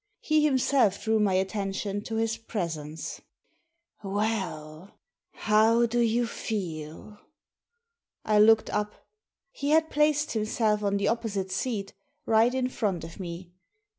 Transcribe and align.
He 0.21 0.43
himself 0.43 1.03
drew 1.03 1.19
my 1.19 1.35
attention 1.35 2.01
to 2.05 2.15
his 2.15 2.35
presence," 2.35 3.21
Well, 4.03 4.97
how 5.29 5.85
do 5.85 5.99
you 5.99 6.25
feel?" 6.25 7.19
I 8.25 8.39
looked 8.39 8.71
up. 8.71 9.05
He 9.51 9.69
had 9.69 9.91
placed 9.91 10.31
himself 10.31 10.81
on 10.81 10.97
the 10.97 11.07
opposite 11.07 11.51
seat, 11.51 11.93
right 12.25 12.51
in 12.55 12.67
front 12.69 13.03
of 13.03 13.19
me. 13.19 13.51